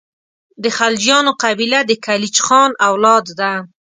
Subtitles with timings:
[0.63, 3.53] د خلجیانو قبیله د کلیج خان اولاد ده.